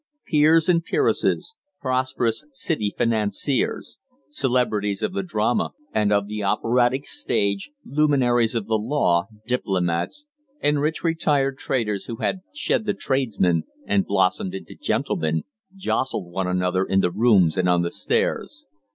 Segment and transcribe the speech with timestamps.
[0.25, 3.99] Peers and peeresses, prosperous City financiers,
[4.31, 10.25] celebrities of the drama and of the operatic stage, luminaries of the law, diplomats,
[10.59, 15.43] and rich retired traders who had shed the "tradesman" and blossomed into "gentleman,"
[15.75, 18.65] jostled one another in the rooms and on the stairs.